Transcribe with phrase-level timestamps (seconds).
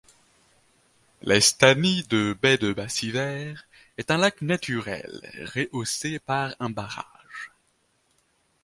[1.21, 3.53] L'Estany de Baix de Baciver
[3.99, 5.21] est un lac naturel
[5.53, 7.51] rehaussé par un barrage.